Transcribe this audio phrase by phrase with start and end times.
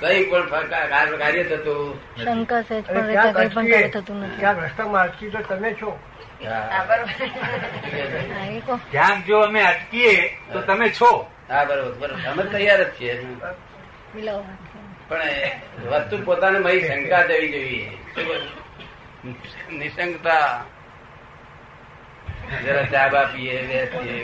[0.00, 0.68] કઈ પણ
[1.18, 1.82] કાર્ય થતું
[2.16, 4.38] શંકા સહેજ પણ રહેતા કઈ પણ કાર્ય થતું નથી.
[4.38, 5.90] ત્યાં રસ્તામાં અટકી તો તમે છો?
[6.44, 7.10] હા, હા બરોબર.
[8.32, 8.74] હા, એ કહો.
[8.90, 10.14] ક્યાંક જો અમે અટકીએ
[10.52, 11.10] તો તમે છો.
[11.48, 12.28] હા બરોબર બરોબર.
[12.30, 13.14] અમે તૈયાર જ છીએ.
[15.08, 15.30] પણ
[15.90, 17.88] વસ્તુ પોતાને મારી શંકા જવી જોઈએ
[19.70, 20.46] નિશંકતા
[22.64, 24.16] જરા ચા બા પીએ બેસીએ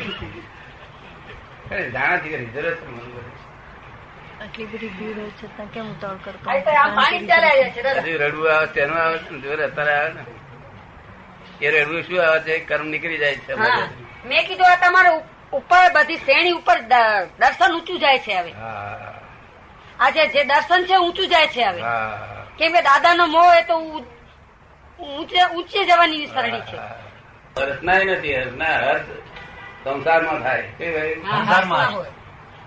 [1.91, 2.87] જાણાથી કરી જરૂર છે.
[4.41, 6.51] આટલી બધી ભીડ હોય છતાં કેમ ઉતાવળ કરતો.
[8.01, 10.25] હજુ રડવું આવે તેનું આવે જોર અત્યારે આવે ને?
[11.67, 12.59] એ રડવું શું આવે છે?
[12.59, 13.53] કર્મ નીકળી જાય છે
[14.25, 15.09] મેં કીધું આ તમારે
[15.53, 16.81] ઉપર બધી શ્રેણી ઉપર
[17.39, 18.53] દર્શન ઊંચું જાય છે હવે.
[20.01, 21.83] આજે જે દર્શન છે ઊંચું જાય છે હવે.
[22.59, 24.07] કેમ કે દાદા નો મોહ એ તો ઊ-
[25.01, 26.77] ઊંચે ઊંચે જવાની સરણી છે.
[27.61, 29.01] હર્ષનાય નથી હર્ષના હર્ષ
[29.85, 30.63] સંસારમાં થાય?
[31.15, 32.20] સંસારમાં.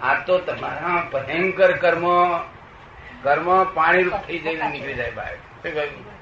[0.03, 2.37] આ તો તમારા ભયંકર કર્મો.
[3.23, 5.35] કર્મો પાણી રૂપ થઈ જઈને નીકળી જાય બહાર.
[5.35, 6.13] શું કહ્યું?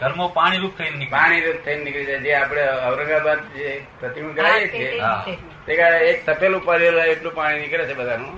[0.00, 2.18] કર્મો પાણી રૂપ થઈને પાણી રૂપ થઈને નીકળી જાય.
[2.18, 4.90] જે આપણે ઔરંગાબાદ જે પ્રતિમા કરાવીએ છીએ
[5.66, 8.36] તે- એક તપેલું પડેલું એટલું પાણી નીકળે છે બધાનું.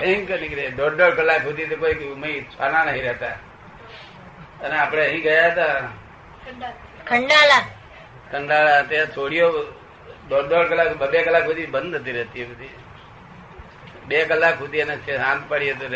[0.00, 0.70] ભયંકર નીકળે.
[0.70, 3.26] દોઢ દોઢ કલાક સુધી તો કોઈ ઉમય છાના નહીં રહેતા.
[4.62, 5.64] અને આપણે અહીં ગયા હતા.
[7.08, 7.64] ખંડાલા.
[8.32, 9.64] ખંડાળા ત્યાં છોડીઓ
[10.28, 12.68] દોઢ દોઢ કલાક બે કલાક સુધી બંધ હતી રહેતી બધી.
[14.10, 15.86] બે કલાક સુધી એને શાંત પડી તો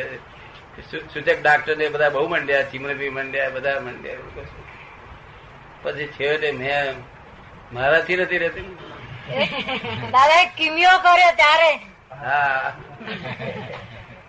[1.13, 4.47] સૂચક ડાક્ટર ને બધા બહુ મંડ્યા ચીમરભી મંડ્યા બધા મંડ્યા
[5.83, 6.97] પછી છેવટે મેં
[7.73, 8.67] મારાથી નથી રહેતી.
[10.13, 11.71] દાદા કિમિયો કર્યો ત્યારે.
[12.23, 12.73] હા.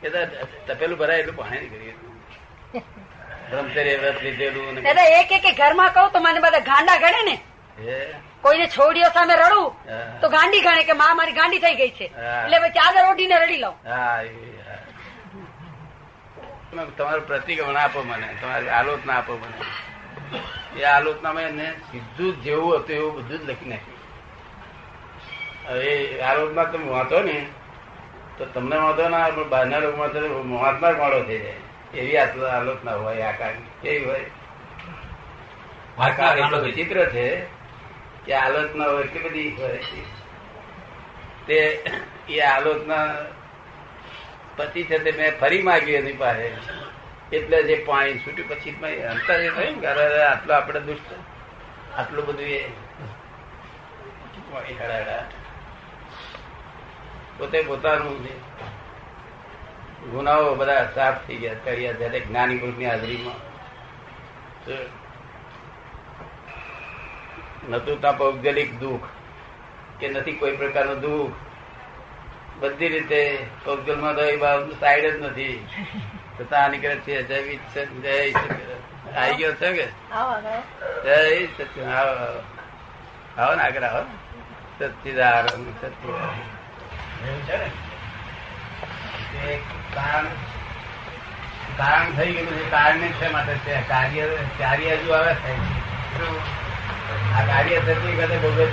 [0.04, 0.20] એ તો
[0.68, 2.84] તપેલું ભરાય એટલું પાણી નીકળી
[3.50, 7.36] બ્રહ્મચર્ય વ્રત લીધેલું દાદા એક એક ઘરમાં કહું તો મને બધા ગાંડા ગણે ને?
[8.42, 9.76] કોઈને છોડીઓ સામે રડું
[10.22, 12.04] તો ગાંડી ગણે કે માં મારી ગાંડી થઈ ગઈ છે.
[12.04, 13.76] એટલે પછી ચાદર ઓઢીને રડી લઉં.
[16.98, 18.36] તમારું પ્રતિક્રમણ આપો મને.
[18.42, 20.80] તમારી આલોચના આપો મને.
[20.80, 23.96] એ આલોચનામાં એને સીધું જેવું હતું એવું બધું જ લખી નાખ્યું.
[25.68, 27.46] હવે આલોચના તમે વાંચો ને
[28.38, 30.20] તો તમને વાંધો ના પણ બહારના લોકોમાં તો
[30.60, 31.54] વાંચનાર મોડો થઈ જાય.
[31.94, 34.26] એવી આલો- આલોચના હોય આકાર કેવી હોય.
[36.00, 37.55] આકાર એટલો વિચિત્ર છે.
[38.26, 39.80] કે આલોચના હોય એટલી બધી હોય
[41.48, 41.58] તે,
[42.30, 43.08] એ આલોચના
[44.58, 46.48] પછી છે તે મેં ફરી માગ્યું એની પાસે.
[47.34, 51.10] એટલે જે પાણી છૂટ્યું, પછી અંતર એ થયું કે અરે આટલો આપણે દુષ્ટ,
[51.98, 52.62] આટલું બધું એ.
[57.38, 58.34] પોતે પોતાનું છે
[60.08, 63.40] ગુનાઓ બધા સાફ થઈ ગયા કર્યા જ્યારે જ્ઞાની પુરુષની હાજરીમાં
[67.70, 69.08] નતું ત્યાં ભૌગોલિક દુઃખ
[70.00, 71.34] કે નથી કોઈ પ્રકારનું દુઃખ
[72.60, 75.68] બધી રીતે પૌગલમાં તો એ બાબત સાઈડ જ નથી
[76.38, 77.40] તો ત્યાં નીકળે છે જય
[78.04, 78.40] જય
[79.18, 79.86] આવી ગયો છે કે.
[81.06, 81.92] જય સચિદાનંદ.
[81.92, 82.42] આવો આવો.
[83.38, 84.04] આવો ને આગળ આવો
[84.80, 86.44] સચિદાનંદ સચિદાનંદ
[87.26, 87.68] એવું છે ને
[89.32, 89.60] તે
[91.78, 94.26] કારણ થઈ ગયું છે કારણ છે માટે કાર્ય
[94.58, 96.65] કાર્ય હજુ આવે થાય છે.
[97.36, 98.66] આ કાર્ય થતી વખતે ભોગવે?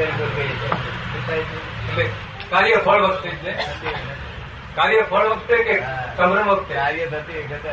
[1.88, 2.04] એટલે
[2.50, 3.52] કાર્ય ફળ વખતે એટલે
[4.76, 5.74] કાર્ય ફળ વખતે કે
[6.16, 6.74] સમરણ વખતે?
[6.74, 7.70] કાર્ય થતી વખતે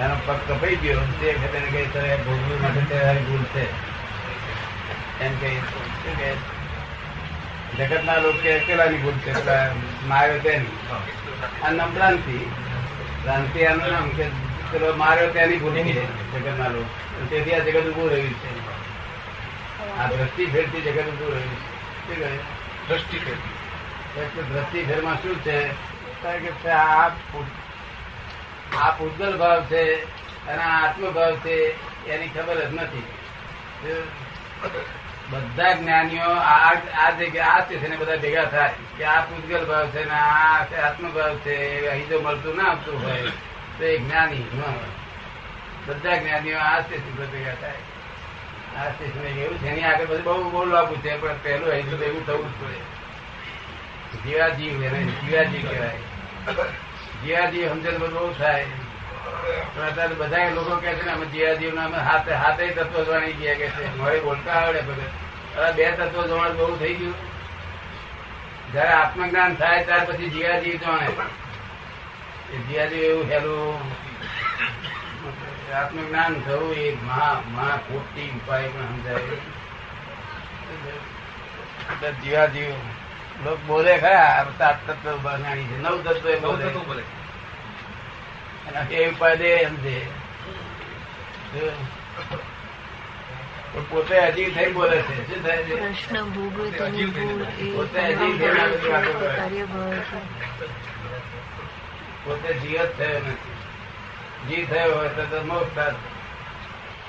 [0.00, 1.00] એનો પગ કપાઈ ગયો.
[1.20, 3.64] તે વખતે એને કહે છે ભોગવી માટે તારી ભૂલ છે.
[5.24, 6.30] એમ કે શું કે
[7.78, 9.32] જગતના લોકો કે પેલાની ભૂલ છે.
[9.34, 9.74] પેલા
[10.08, 10.74] માર્યો તેની.
[11.64, 12.38] આ નામ ભ્રાંતિ
[13.22, 14.26] ભ્રાંતિ આનું નામ કે
[14.72, 16.04] પેલો માર્યો તેની ભૂલ છે.
[16.32, 17.09] જગતના લોકો.
[17.28, 18.50] તેથી આ જગત ઉભું રહ્યું છે.
[19.98, 21.58] આ દ્રષ્ટિ ફેરથી જગત ઉભું રહ્યું
[22.06, 22.16] છે.
[22.16, 22.18] શું
[22.88, 23.16] દ્રષ્ટિ.
[24.20, 25.58] એટલે દ્રષ્ટિ ફેરમાં શું છે?
[26.22, 27.10] કારણ કે આ
[28.82, 30.02] આ પૂતગલ ભાવ છે
[30.46, 31.54] અને આ આત્મભાવ છે
[32.06, 33.06] એની ખબર જ નથી.
[35.30, 36.72] બધા જ્ઞાનીઓ આ
[37.04, 41.36] આ જગ્યા આ સ્ટેશને બધા ભેગા થાય કે આ પૂતગલ ભાવ છે ને આ આત્મભાવ
[41.36, 41.54] છે
[41.90, 43.30] અહીં જો મળતું ના આવતું હોય
[43.78, 44.90] તો એ જ્ઞાની ન હોય.
[45.86, 47.24] બધા જ્ઞાનીઓ આ સ્ટેશન પર
[47.60, 47.80] થાય.
[48.78, 52.26] આ સ્ટેશન એવું છે, એની આગળ બધું બહુ બોલવાનું છે, પણ પહેલું હજુ તો એવું
[52.26, 53.00] થવું જ પડે.
[54.24, 55.98] જીવાજીવ એને, જીવાજીવ કહેવાય.
[57.22, 58.66] જીવાજીવ સમજણ બધું બહુ થાય.
[59.74, 63.32] પણ અત્યારે બધા લોકો કે છે ને અમે જીવાજીવ ના અમે હાથે હાથે તત્વ જાણી
[63.32, 63.96] ગયા કે છે.
[63.96, 67.14] મારે બોલતા આવડે બધે બે તત્વ જોવાનું બહુ થઈ ગયું.
[68.72, 71.08] જયારે આત્મજ્ઞાન થાય, ત્યાર પછી જીવાજી જાણે.
[72.58, 73.80] જીવાજી એવું હેલું.
[75.72, 79.20] આત્મજ્ઞાન થવું એ મહા મહા ખોટી ઉપાય પણ સમજાય
[82.10, 82.74] જીવા જીવ.
[83.44, 85.78] લોક બોલે ખરા સાત તત્વ જાણી છે.
[85.78, 87.02] નવ તત્વ નવ બોલે બોલે.
[88.68, 89.96] અને એ દે એમ છે
[93.90, 95.34] પોતે હજી થઈ બોલે છે.
[95.34, 95.76] શું થાય છે?
[95.76, 100.18] કૃષ્ણ ભોગવે તેની ભૂલ એ પોતે અજીવ છે.
[102.24, 103.69] પોતે જીવત જ થયો નથી.
[104.48, 105.78] જી થયો હોય તો મોક્ષ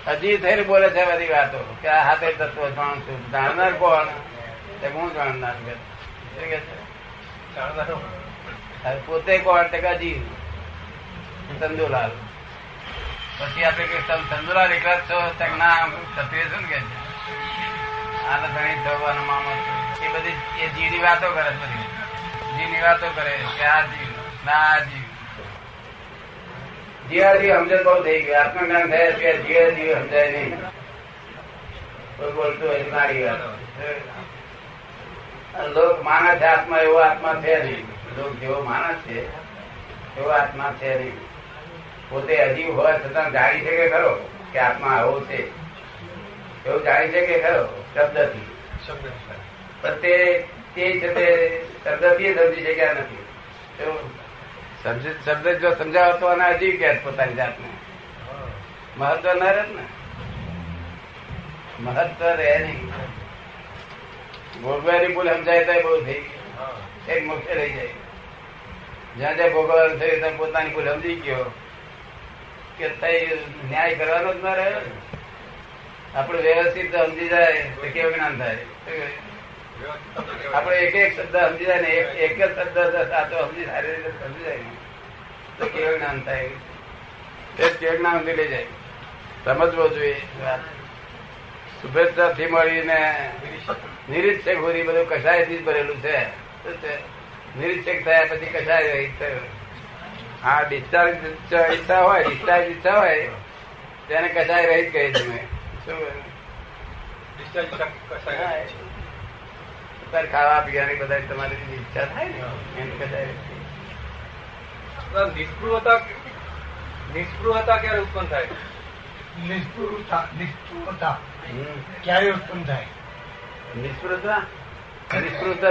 [0.07, 1.77] હજી થઈને બોલે છે બધી વાતો.
[1.81, 3.31] કે આ હાથે તત્વ જાણ છું.
[3.31, 4.05] જાણનાર કોણ?
[4.81, 6.55] તે હું જાણનાર કે
[9.05, 9.67] પોતે કોણ?
[9.67, 10.21] તે જીવ
[11.59, 12.11] ચંદુલાલ.
[13.39, 15.21] પછી આપણે કે તમે ચંદુલાલ એકલા જ છો?
[15.21, 16.97] તો કે ના સત્ય છું ને કે છે.
[18.27, 20.05] આને ધણી થવાનો મામો છું.
[20.05, 21.81] એ બધી એ જીની વાતો કરે છે બધી.
[22.57, 24.07] જીની વાતો કરે કે આ જીવ
[24.45, 25.10] ના આ જીવ
[27.11, 28.41] જીવાજી સમજણ બહુ થઈ ગયું.
[28.41, 30.61] આત્મજ્ઞાન થયા છે જીવાજી સમજાય નહીં.
[32.17, 33.39] કોઈ બોલતું હોય મારી વાત.
[35.61, 37.83] લોક માને છે આત્મા એવો આત્મા છે નહીં.
[38.17, 39.27] લોક જેવો માને છે
[40.17, 41.17] એવો આત્મા છે નહીં.
[42.09, 45.47] પોતે અજીવ હોવા છતાં જાણી શકે ખરો કે આત્મા આવો છે.
[46.65, 48.45] એવું જાણી શકે ખરો શબ્દથી.
[49.81, 50.43] પણ તે
[50.75, 51.25] તે છે તે
[51.83, 53.25] શબ્દથી સમજી શક્યા નથી.
[53.83, 54.20] એવું
[54.83, 57.69] શબ્દ જો સમજાવો તો હજી કે પોતાની જાતને.
[58.97, 59.85] મહત્વ ન રહે ને?
[61.79, 62.89] મહત્વ રહે નહીં.
[64.61, 67.93] ભોગવાની ભૂલ સમજાય તો બહુ થઈ ગયો એક મુખ્ય રહી જાય.
[69.17, 71.45] જ્યાં જ્યાં ભોગવવાનું થયું ત્યાં પોતાની ભૂલ સમજી ગયો
[72.77, 73.39] કે તઈ
[73.69, 74.81] ન્યાય કરવાનો જ ના રહ્યો.
[76.15, 78.57] આપણે વ્યવસ્થિત સમજી જાય, તો કેવું જ્ઞાન થાય?
[80.53, 82.77] આપણે એક એક શબ્દ સમજી જાય ને એક જ શબ્દ
[83.09, 84.57] સાચો સમજી સારી રીતે સમજી જાય.
[85.59, 86.49] તો કેવું જ્ઞાન થાય?
[87.59, 88.65] એ કેવું જ્ઞાન લઈ જાય.
[89.45, 90.21] સમજવો જોઈએ.
[91.81, 93.29] શુભેચ્છા થી મળીને
[94.09, 96.17] નિરીક્ષક સુધી બધું કસાયથી થી ભરેલું છે.
[97.59, 99.39] નિરીક્ષક થયા પછી કસાય થયો?
[100.43, 101.17] હા ડિસ્ચાર્જ
[101.73, 103.29] ઈચ્છા હોય ડિસ્ચાર્જ ઈચ્છા હોય
[104.07, 105.27] તેને કસાય જ કહે છે.
[105.27, 105.47] મેં
[105.85, 105.95] શું
[108.27, 108.53] હા,
[110.11, 112.43] પર ખાવા પીવાની બધા તમારી ઈચ્છા થાય ને
[112.81, 113.27] એમ કદાચ
[115.37, 115.99] નિષ્ફળતા
[117.17, 118.47] નિષ્ફળતા ક્યારે ઉત્પન્ન થાય?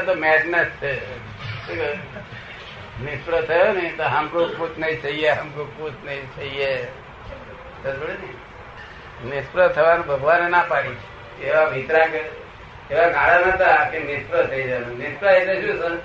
[0.00, 1.18] તો મેડનેસ છે.
[3.04, 4.02] નિષ્ફળ થયો ને તો
[4.78, 5.30] નહીં થઈએ
[6.04, 6.86] નહીં થઈએ.
[9.24, 10.96] નિષ્ફળ થવાનું ભગવાને ના પાડી.
[11.44, 12.10] એવા વિતરાગ
[12.90, 15.96] એવા ગાળા નતા કે નિષ્ફળ થઈ જવાનું નિષ્ફળ એટલે શું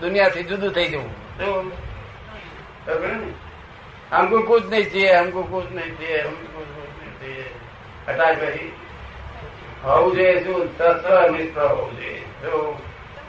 [0.00, 1.10] દુનિયાથી જુદું થઈ જવું.
[4.12, 7.44] હમકો કુછ નહીં છીએ હમકો કુછ નહીં છીએ હમકો કુછ નહીં છીએ
[8.06, 8.70] હટાય પછી?
[9.84, 10.62] હોવું જોઈએ શું?
[10.78, 12.22] સસ્વ મિત્ર હોવું જોઈએ.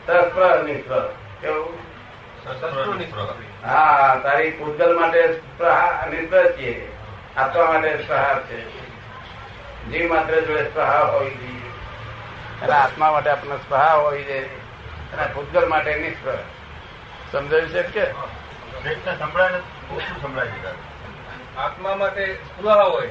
[0.06, 1.02] સસ્વ મિત્ર
[1.42, 1.76] કેવું?
[3.64, 5.22] હા તારી પૂતગલ માટે
[6.12, 6.76] મિત્ર છીએ.
[7.38, 8.58] આપવા માટે સહાર છે.
[9.90, 11.63] જીવ માત્ર જોડે સહાર હોવી જોઈએ
[12.62, 14.50] અને આત્મા માટે આપણને સ્પહા હોય જોઈએ
[15.14, 16.40] અને ભૂતગલ માટે નિષ્પ્રહ
[17.32, 18.06] સમજાયું છે કે?
[19.20, 20.62] સંભળાય
[21.58, 23.08] આત્મા માટે સ્પૃહા હોય.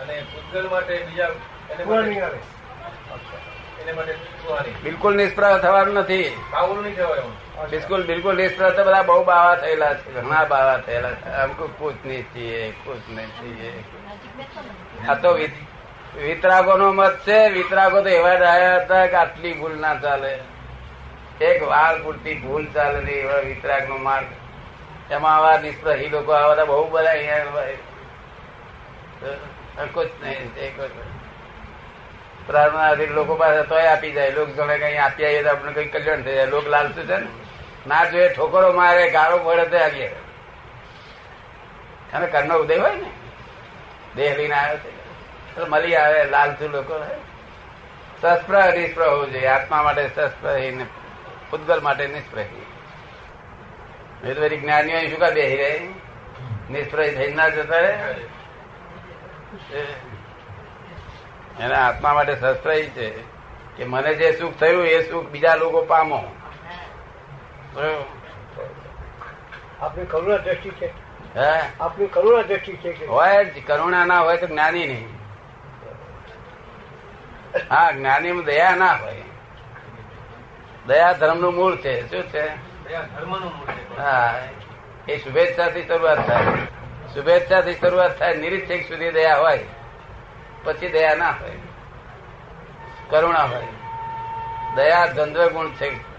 [0.00, 1.30] અને ભૂતગલ માટે બીજા
[1.70, 1.84] એને
[3.92, 4.14] માટે
[4.82, 6.36] બિલકુલ નિષ્પ્રહ થવાનું નથી.
[7.70, 10.12] બિલકુલ બિલકુલ નિષ્પ્રહ તો બધા બહુ બાવા થયેલા છે.
[10.12, 11.28] ઘણા બાવા થયેલા છે.
[11.28, 13.72] અમુક ખુશ નહીં છીએ ખુશ નહીં છીએ.
[15.08, 15.38] આ તો
[16.22, 17.48] વિતરાગો નો મત છે.
[17.48, 20.38] વિતરાગો તો એવા રહ્યા હતા કે આટલી ભૂલ ના ચાલે.
[21.40, 24.26] એક વાળ પૂરતી ભૂલ ચાલે નહીં એવા વિતરાગ નો માર્ગ.
[25.12, 27.38] એમાં આવા નિષ્પ્રહી લોકો આવા બહુ બધા અહીંયા
[29.20, 29.26] તો
[29.94, 34.30] કુછ નહીં, એ કુછ લોકો પાસે તોય આપી જાય.
[34.30, 36.46] લોક જોડે કઈ આપી આવીએ તો આપણે કઈ કલ્યાણ થઈ જાય.
[36.46, 37.26] લોક લાલચુ છે ને?
[37.86, 40.10] ના જોઈએ, ઠોકરો મારે, ગાળો પડે તો આવીએ.
[42.12, 43.10] અને કરનો ઉદય હોય ને?
[44.16, 44.95] દેહ લઈને આવ્યો છે.
[45.64, 46.94] મળી આવે લાલચુ લોકો
[48.20, 49.46] સસ્પ્રહ નિષ્પ્રહ હોવું જોઈએ.
[49.46, 50.86] આત્મા માટે સસ્પ્રહી
[51.52, 52.66] ઉદ્ગલ માટે નિષ્પ્રહી.
[54.24, 55.88] એ તો બધી જ્ઞાનીઓ શું કા બેસી રહે?
[56.70, 57.92] નિષ્પ્રહી થઈ ના જતા રહે?
[61.60, 63.10] એના આત્મા માટે સસ્પ્રહી છે
[63.76, 66.20] કે મને જે સુખ થયું એ સુખ બીજા લોકો પામો?
[69.80, 70.86] આપણી કરુણા દ્રષ્ટિ છે.
[71.36, 71.60] હે?
[71.80, 75.25] આપણી કરુણા દ્રષ્ટિ છે હોય કરુણા ના હોય તો જ્ઞાની નહીં.
[77.70, 79.22] હા જ્ઞાની દયા ના હોય.
[80.86, 82.10] દયા ધર્મનું મૂળ છે.
[82.10, 82.48] શું છે?
[83.96, 84.34] હા
[85.08, 86.44] એ શુભેચ્છાથી શરૂઆત થાય.
[87.14, 89.64] શુભેચ્છાથી શરૂઆત થાય નિરીક્ષક સુધી દયા હોય.
[90.64, 91.50] પછી દયા ના હોય.
[93.10, 93.66] કરુણા હોય.
[94.76, 96.16] દયા દ્વંદ્વ ગુણ છે.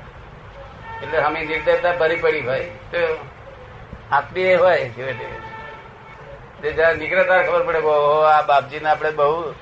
[1.04, 3.28] એટલે અમે નિર્દયતા ભરી પડી ભાઈ તો
[4.12, 4.90] આત્મીય હોય.
[4.90, 5.48] છેવટે
[6.62, 9.54] તે જયારે નીકળે ત્યારે ખબર પડે બહુ આ બાપજીને આપણે બહુ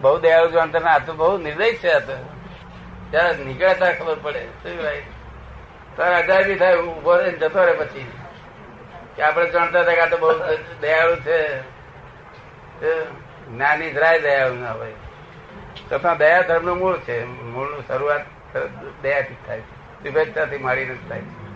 [0.00, 2.12] બહુ દયાળુ જાણતા ના આ તો બહુ નિર્દય છે આ તો.
[3.10, 4.46] ત્યારે નીકળે ખબર પડે.
[4.46, 5.02] શું ભાઈ?
[5.96, 8.10] તારે અજાયબી થાય ઊભો રહીને જતો રહે પછી.
[9.16, 10.32] કે આપણે જાણતા હતા કે આ તો બહુ
[10.80, 11.60] દયાળુ છે.
[13.46, 14.92] જ્ઞાની જરાય દયાળુ ના હોય.
[15.90, 17.24] તથા દયા ધર્મનું મૂળ છે.
[17.24, 18.20] મૂળ શરૂઆત
[19.02, 20.02] દયાથી થાય છે.
[20.02, 21.46] વિવેકતાથી મારીને જ થાય છે.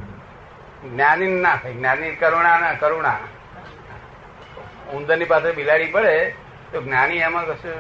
[0.89, 1.73] જ્ઞાની ના થાય.
[1.73, 3.19] જ્ઞાની કરુણા ના કરુણા.
[4.93, 6.35] ઉંદરની પાસે બિલાડી પડે,
[6.73, 7.73] તો જ્ઞાની એમાં કશું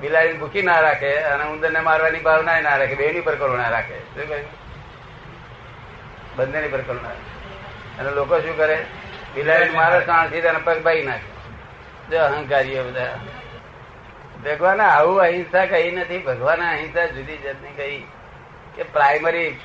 [0.00, 2.94] બિલાડી ભૂખી ના રાખે અને ઉંદરને મારવાની ભાવના ના રાખે.
[2.94, 3.98] બેની પર કરુણા રાખે.
[3.98, 4.50] શું કહ્યું?
[6.36, 7.08] બંનેની પર કરુણા
[7.98, 8.86] અને લોકો શું કરે?
[9.34, 11.30] બિલાડી મારે સાણથી તેને પગ ભાઈ નાખે.
[12.10, 13.18] જો અહંકારીઓ બધા.
[14.44, 16.18] ભગવાન આવું અહિંસા કહી નથી.
[16.18, 18.06] ભગવાન અહિંસા જુદી જાતની કહી
[18.76, 19.58] કે પ્રાઇમરી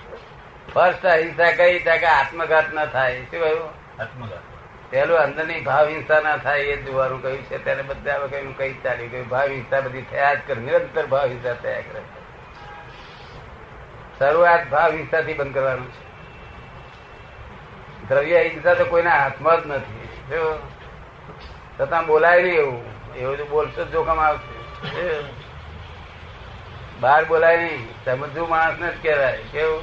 [0.73, 3.21] ફર્સ્ટ અહિંસા કહી ત્યાં કે આત્મઘાત ના થાય.
[3.21, 3.69] શું કહ્યું?
[4.01, 4.54] આત્મઘાત.
[4.89, 7.63] પેલું અંદરની ભાવ હિંસા ના થાય એ જોવાનું કહ્યું છે.
[7.63, 9.27] ત્યારે બધા વખત કઈ ચાલ્યું ગયું.
[9.27, 10.61] ભાવ હિંસા બધી થયા જ કરે.
[10.61, 12.01] નિરંતર ભાવ હિંસા થયા કરે.
[14.19, 16.05] શરૂઆત ભાવ હિંસાથી બંધ કરવાનું છે.
[18.07, 20.07] દ્રવ્ય હિંસા તો કોઈના હાથમાં જ નથી.
[20.29, 20.59] જો
[21.81, 22.83] છતાં બોલાય નહીં એવું.
[23.15, 24.55] એવું તો બોલશો જોખમ આવશે.
[26.99, 28.05] બહાર બોલાય નહીં.
[28.05, 29.37] સમજુ માણસ ને જ કહેવાય.
[29.51, 29.81] કેવું?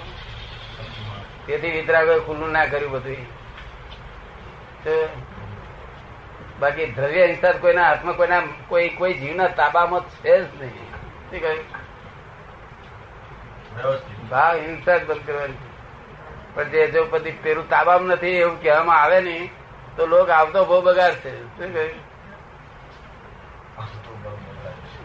[1.46, 3.41] તેથી વિતરાગોએ ખુલ્લું ના કર્યું બધું.
[6.60, 10.90] બાકી દ્રવ્ય હિંસા તો કોઈના હાથમાં, કોઈના, કોઈ કોઈ જીવના તાબામાં છે જ નહીં.
[11.30, 11.82] શું કહ્યું?
[14.28, 15.54] ભાવ હિંસા જ બંધ કરવાની
[16.54, 19.50] પણ જે જો પછી પેલું તાબામ નથી એવું કહેવામાં આવે નહીં
[19.96, 21.30] તો લોક આવતો બહુ બગાડશે.
[21.30, 22.00] શું કહ્યું?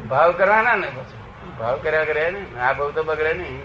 [0.07, 0.87] ભાવ કરવાના ને?
[0.87, 2.59] પછી ભાવ કર્યા કરે ને?
[2.59, 3.61] આ ભાવ તો બગડે નહીં.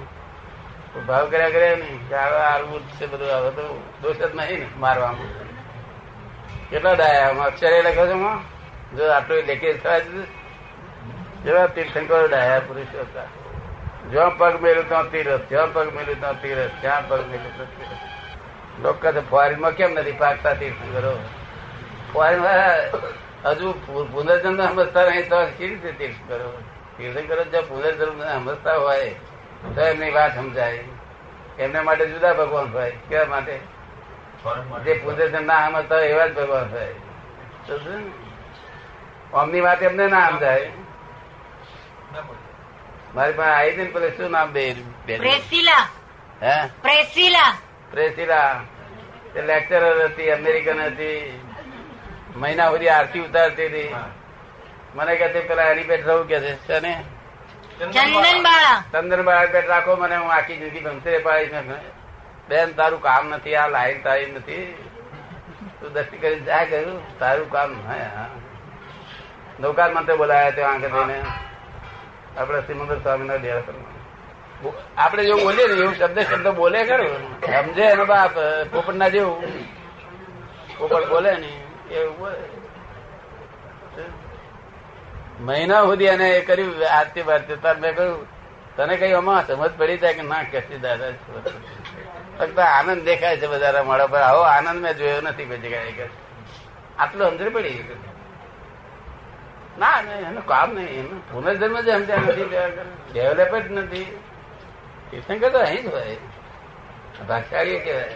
[1.07, 3.29] ભાવ કર્યા કરે નહીં કે હવે આવું છે બધું.
[3.29, 5.42] હવે તો દોષ જ નહીં ને મારવામાં.
[6.73, 8.19] કેટલા ડાયા અક્ષરે લખ્યો છે?
[8.97, 9.99] જો આટલું લેખી થવા
[11.45, 13.27] જેવા તીર્થંકરો ડાયા પુરુષો હતા.
[14.11, 18.83] જ્યાં પગ મેળ્યું ત્યાં તીરથ જ્યાં પગ મેળ્યું ત્યાં તીરથ જ્યાં પગ મેળ્યું ત્યાં તીરથ
[18.83, 21.13] લોકો ફોરેનમાં કેમ નથી પાકતા તીર્થંકરો
[22.13, 22.41] ફોરેન
[23.47, 23.73] હજુ
[24.13, 26.51] પુનર્જન્મ સમજતા નહીં તો કેવી રીતે તીર્થ કરો
[26.99, 29.11] તીર્થંકરો જો પુનર્જન્મ સમજતા હોય
[29.75, 30.85] તો એમની વાત સમજાય.
[31.59, 33.61] એમના માટે જુદા ભગવાન ભાઈ કેવા માટે?
[34.45, 36.95] ફોરેન માટે છે ના સમજતા એવા જ ભગવાન થાય
[39.33, 40.71] ઓમની વાત એમને ના સમજાય
[43.15, 44.77] મારી પાસે આવી હતી ને પેલે શું નામ બે
[45.17, 45.89] પ્રેસિલા.
[46.43, 46.67] હે?
[46.83, 47.55] પ્રેસિલા.
[47.91, 48.61] પ્રેસિલા.
[49.35, 51.41] તે લેક્ચરર હતી અમેરિકન હતી.
[52.37, 53.95] મહિના સુધી આરતી ઉતારતી હતી.
[54.95, 56.67] મને કહે પેલા એની પેટ રહું કે છે.
[56.67, 57.05] શેને?
[58.93, 61.51] ચંદન બાળા પેટ રાખો મને હું આખી જિંદગી ભમતે પાડીશ
[62.49, 64.67] બેન, તારું કામ નથી, આ લાઈન તારી નથી.
[65.79, 67.99] તું દસ્તી કરી જાય ગયું તારું કામ હે
[69.61, 71.17] નૌકાર મંત્ર બોલાયા ત્યાં આગળ જઈને
[72.39, 73.75] આપણે શ્રીમંદર સ્વામીના પર
[74.97, 77.23] આપણે જેવું બોલીએ ને, એવું શબ્દ શબ્દ બોલે ખરું.
[77.47, 78.35] સમજે એનો બાપ
[78.73, 79.41] પોપટના જેવું.
[80.79, 81.51] પોપટ બોલે ને,
[81.97, 82.43] એવું બોલે.
[85.47, 88.27] મહિના સુધી એને એ કર્યું, આરતી ભારતી તાર મેં કહ્યું,
[88.77, 91.13] તને કઈ આમાં સમજ પડી જાય કે ના, કેસી દાદા
[92.39, 96.09] ફક્ત આનંદ દેખાય છે બધા મળે પર આવો આનંદ મેં જોયો નથી કોઈ જગ્યાએ
[96.99, 97.85] આટલું સમજણ પડી
[99.79, 102.45] ના ના, એનું કામ નહીં, એનું પુનર્જન્મ જ સમજ્યા નથી
[103.13, 104.19] ડેવલપ જ નથી.
[105.11, 106.17] તીર્થંકર તો અહીં જ હોય.
[107.29, 108.11] ભાગશાળી કહેવાય.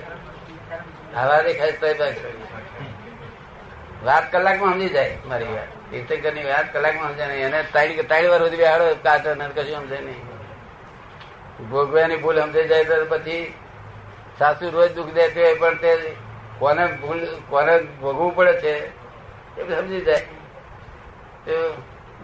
[1.16, 2.04] આવા દેખાય તો
[4.04, 5.90] વાત કલાકમાં સમજી જાય મારી વાત.
[5.90, 7.46] તીર્થંકરની વાત કલાકમાં સમજાય નહીં.
[7.46, 10.22] એને ત્રણ ત્રણ વાર સુધી બેહાડો, કાચો કશું સમજાય નહીં.
[11.70, 13.54] ભોગવ્યાની ભૂલ સમજાઈ જાય તો પછી
[14.38, 15.90] સાસુ રોજ દુઃખ દે છે પણ તે
[16.58, 18.74] કોને ભૂલ, કોને ભોગવવું પડે છે,
[19.56, 20.26] એ સમજી જાય.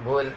[0.05, 0.31] ભૂલ.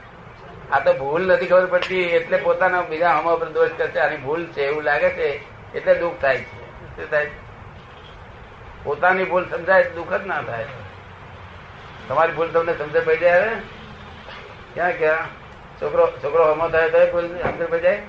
[0.72, 4.00] આ તો ભૂલ નથી ખબર પડતી, એટલે પોતાના બીજા હમા પર દોષ કરશે.
[4.00, 5.30] આની ભૂલ છે એવું લાગે છે,
[5.76, 6.66] એટલે દુઃખ થાય છે.
[6.96, 7.30] શું થાય?
[8.84, 10.68] પોતાની ભૂલ સમજાય દુઃખ જ ના થાય.
[12.08, 13.56] તમારી ભૂલ તમને સમજ પડી જાય?
[14.74, 15.28] ક્યાં ક્યાં?
[15.82, 18.02] છોકરો છોકરો હમો થાય તો ભૂલ સમજ પડી જાય?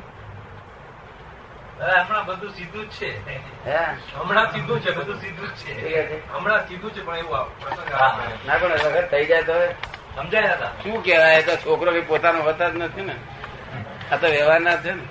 [1.80, 3.26] હમણાં બધું સીધું જ છે.
[3.70, 3.78] હે?
[4.16, 6.32] હમણાં સીધું છે બધું સીધું જ છે.
[6.32, 7.38] હમણાં સીધું છે પણ એવું.
[8.46, 9.52] ના પણ વખત થઈ જાય તો
[10.16, 13.14] સમજાય શું કહેવાય તો છોકરો પોતાનો હોતા જ નથી ને.
[14.12, 15.02] આ તો વ્યવહારના છે ને.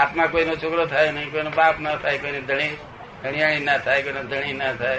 [0.00, 2.76] આત્મા કોઈનો છોકરો થાય નહીં કોઈનો બાપ ના થાય કોઈને ધણી
[3.22, 4.98] ધણિયાણી ના થાય કોઈનો ધણી ના થાય.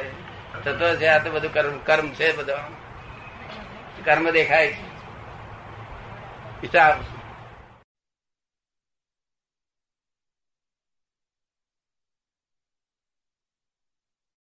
[0.66, 2.68] થતો છે આ તો બધું કર્મ કર્મ છે બધા.
[4.06, 4.82] કર્મ દેખાય છે.
[6.62, 7.19] હિસાબ.